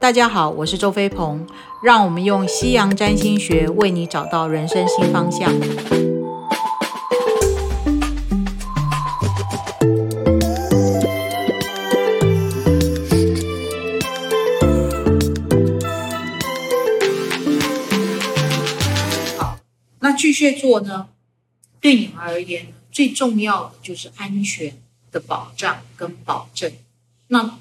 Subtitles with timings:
[0.00, 1.46] 大家好，我是周飞鹏，
[1.82, 5.52] 让我们用西洋占星学为你找到人生新方向。
[19.36, 19.58] 好，
[19.98, 21.08] 那巨蟹座呢，
[21.78, 24.78] 对你们而言，最重要的就是安全
[25.12, 26.72] 的保障跟保证。
[27.28, 27.58] 那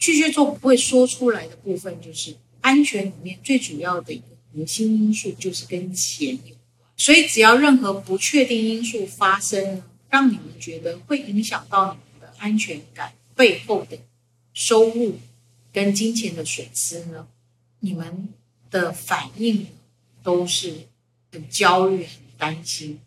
[0.00, 6.60] 巨蟹座不会说出来的部分，就是安全里面最主要的一个核心因素，就是跟钱有关。
[6.96, 13.98] 所以，只要任何不确定因素发生，让你们觉得会影响到你们的安全感背后的
[14.54, 15.18] 收入
[15.72, 17.28] 跟金钱的损失呢，
[17.80, 18.30] 你们
[18.70, 19.66] 的反应
[20.22, 20.88] 都是
[21.30, 22.98] 很焦虑、很担心，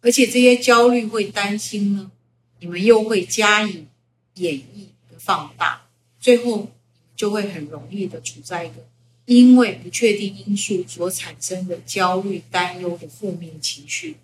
[0.00, 2.10] 而且这些焦虑会担心呢，
[2.58, 3.86] 你们又会加以
[4.34, 5.86] 演绎和放大。
[6.20, 6.70] 最后
[7.16, 8.86] 就会很容易的处在一个
[9.24, 14.16] 因为不确定因素所产生的焦虑、担忧的负面情绪。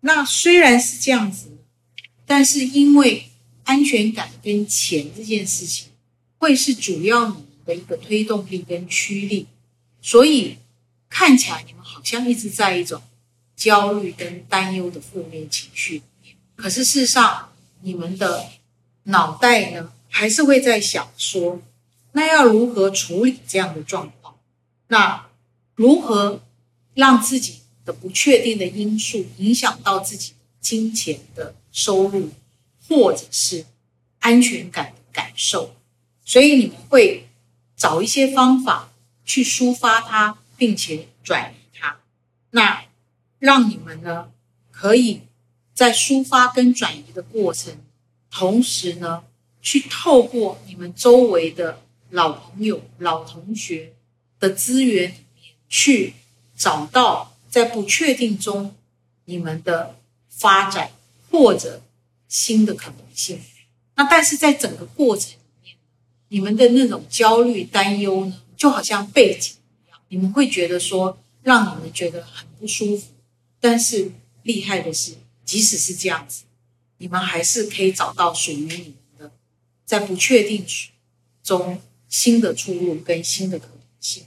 [0.00, 1.48] 那虽然是这样子，
[2.26, 3.28] 但是因为
[3.64, 5.88] 安全感跟钱这件事情
[6.38, 9.46] 会是主要你们的一个推动力跟驱力，
[10.00, 10.56] 所以
[11.08, 13.02] 看起来你们好像一直在一种
[13.56, 16.02] 焦虑跟担忧的负面情绪。
[16.56, 18.48] 可是事实上，你们的
[19.04, 19.92] 脑袋呢？
[20.14, 21.62] 还是会在想说，
[22.12, 24.36] 那要如何处理这样的状况？
[24.88, 25.26] 那
[25.74, 26.42] 如何
[26.92, 32.28] 让自己的不确定的因素影响到自己金钱的收入，
[32.86, 33.64] 或者是
[34.18, 35.74] 安全感的感受？
[36.26, 37.26] 所以你们会
[37.74, 38.92] 找一些方法
[39.24, 41.96] 去抒发它，并且转移它。
[42.50, 42.84] 那
[43.38, 44.30] 让你们呢，
[44.70, 45.22] 可以
[45.72, 47.78] 在抒发跟转移的过程，
[48.30, 49.24] 同时呢。
[49.62, 53.94] 去透过你们周围的老朋友、老同学
[54.40, 56.14] 的资源里面，去
[56.56, 58.74] 找到在不确定中
[59.24, 59.96] 你们的
[60.28, 60.90] 发展
[61.30, 61.80] 或者
[62.28, 63.40] 新的可能性。
[63.94, 65.30] 那但是在整个过程
[65.62, 65.76] 里面，
[66.28, 69.54] 你们的那种焦虑、担忧呢，就好像背景
[69.86, 73.12] 一样，你们会觉得说让你们觉得很不舒服。
[73.60, 74.10] 但是
[74.42, 75.14] 厉害的是，
[75.44, 76.42] 即使是这样子，
[76.98, 78.94] 你们还是可以找到属于你。
[79.84, 80.64] 在不确定
[81.42, 84.24] 中，新的出路跟新的可能性。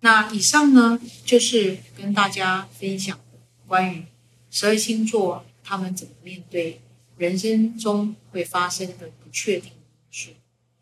[0.00, 3.18] 那以上呢，就是跟大家分享
[3.66, 4.04] 关于
[4.50, 6.80] 十二星座他们怎么面对
[7.16, 9.78] 人生中会发生的不确定因
[10.10, 10.30] 素。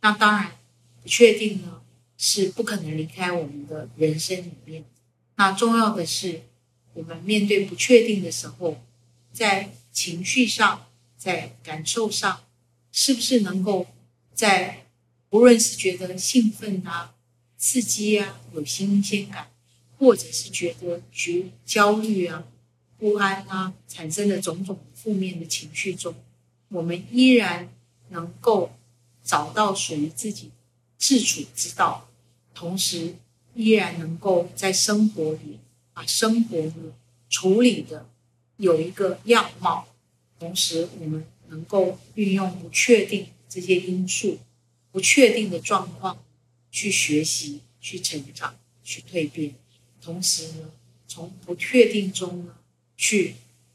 [0.01, 0.53] 那当然，
[1.03, 1.81] 不确定呢
[2.19, 4.85] 是不可能离开我们的人生里面。
[5.37, 6.43] 那重要的是，
[6.95, 8.83] 我们面对不确定的时候，
[9.33, 12.45] 在情绪上，在感受上，
[12.91, 13.87] 是不是能够？
[14.43, 14.87] 在
[15.31, 17.15] 无论是觉得兴奋啊、
[17.57, 19.53] 刺激啊、有新鲜感，
[19.97, 22.43] 或者是觉得觉焦虑啊、
[22.99, 26.13] 不安啊，产生的种种负面的情绪中，
[26.71, 27.69] 我们依然
[28.09, 28.73] 能够
[29.23, 30.51] 找到属于自己
[30.99, 32.09] 自处之道，
[32.53, 33.15] 同时
[33.55, 35.61] 依然能够在生活里
[35.95, 36.93] 把生活呢
[37.31, 38.09] 处理的
[38.57, 39.87] 有一个样貌，
[40.41, 43.29] 同时我们能够运用不确定。
[43.53, 44.39] 这些因素
[44.93, 46.25] 不确定的状况，
[46.71, 49.55] 去学习、去成长、去蜕变，
[50.01, 50.71] 同时呢，
[51.07, 52.57] 从不确定中呢，
[52.97, 53.35] 去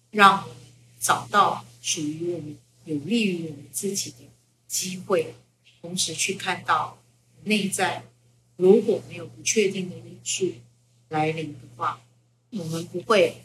[0.10, 0.58] 让我们
[1.00, 4.18] 找到属于我们、有利于我们自己的
[4.68, 5.36] 机会，
[5.80, 6.98] 同时去看到
[7.44, 8.04] 内在
[8.56, 10.54] 如果没有不确定的因素
[11.10, 12.02] 来临的话，
[12.50, 13.44] 我们不会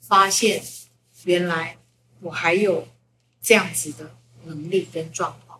[0.00, 0.62] 发现
[1.24, 1.78] 原来
[2.20, 2.86] 我还有
[3.40, 5.51] 这样子的能力跟状况。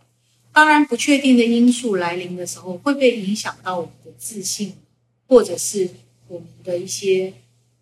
[0.53, 4.75] 当然，不确定的因素来临的时候，会不会影响到我们的自信，
[5.27, 5.89] 或者是
[6.29, 7.33] 我们的一些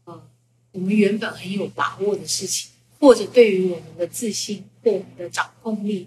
[0.05, 0.23] 呃，
[0.71, 2.71] 我们原本很有把握的事情，
[3.01, 6.07] 或者对于我们的自信或我们的掌控力，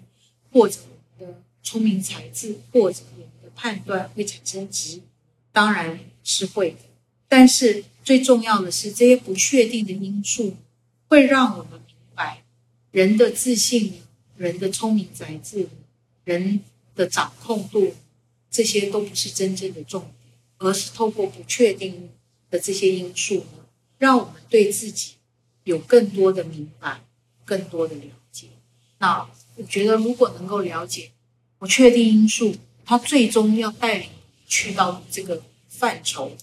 [0.50, 0.80] 或者
[1.18, 5.02] 我们的聪明才智，或者我们的判断会产生质疑？
[5.52, 6.78] 当然是会的。
[7.28, 10.56] 但是最重要的是，这些不确定的因素
[11.08, 12.42] 会让我们明白，
[12.90, 13.92] 人的自信，
[14.38, 15.68] 人的聪明才智。
[16.24, 16.60] 人
[16.94, 17.94] 的掌控度，
[18.50, 22.10] 这些都不是真正的重点，而是透过不确定
[22.50, 23.66] 的这些因素呢，
[23.98, 25.14] 让我们对自己
[25.64, 27.02] 有更多的明白，
[27.44, 28.48] 更多的了解。
[28.98, 31.10] 那我觉得，如果能够了解
[31.58, 34.08] 不确定因素，它最终要带领
[34.46, 36.36] 去到这个范畴、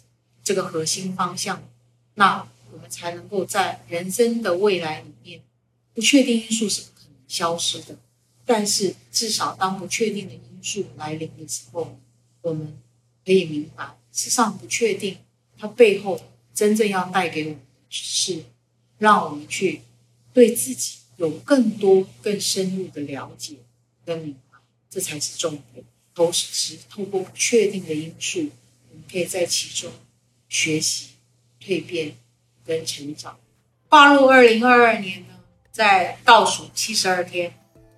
[0.43, 1.63] 这个核心方向，
[2.15, 5.41] 那我们才能够在人生的未来里面，
[5.93, 7.97] 不确定因素是不可能消失的。
[8.53, 11.98] 但是，至少当不确定的因素来临的时候，
[12.42, 12.77] 我们
[13.25, 15.19] 可以明白事实上不确定，
[15.57, 16.19] 它背后
[16.53, 18.44] 真正要带给我们的是
[18.98, 19.83] 让我们去
[20.33, 23.56] 对自己有更多、更深入的了解
[24.06, 24.57] 跟明白，
[24.89, 25.86] 这才是重点。
[26.13, 28.50] 同时，透过不确定的因素，
[28.89, 29.89] 我们可以在其中
[30.50, 31.12] 学习、
[31.62, 32.18] 蜕变
[32.65, 33.39] 跟成长。
[33.88, 35.39] 跨入二零二二年呢，
[35.71, 37.53] 在倒数七十二天，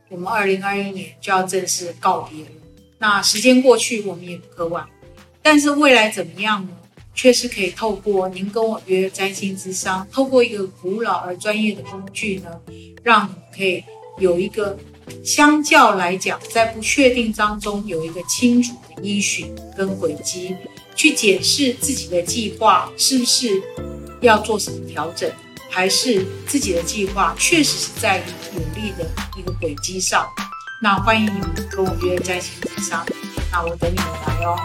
[0.10, 2.52] 我们二零二一年就要正式告别了。
[3.00, 4.88] 那时间过去，我们也不渴望。
[5.42, 6.70] 但是未来怎么样呢？
[7.16, 12.50] 确实可以透过您跟我约占星之商，透过一个古老而专业的工具呢，
[13.04, 13.84] 让你可以
[14.18, 14.76] 有一个
[15.24, 20.56] 相较来讲，在不确定当中有一个清楚的依循跟轨迹，
[20.96, 23.62] 去检视自己的计划是不是
[24.22, 25.32] 要做什么调整，
[25.76, 28.24] 还是自己的计划确实是在
[28.54, 30.24] 努力的一个轨迹上。
[30.84, 33.04] 那欢迎你们跟我约在星之商，
[33.52, 34.56] 那我等你们来哦。